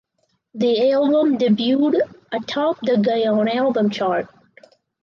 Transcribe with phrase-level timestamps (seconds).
[0.55, 1.99] The album debuted
[2.31, 4.27] atop the Gaon Album Chart.